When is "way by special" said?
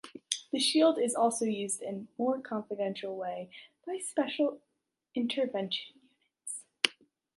3.15-4.59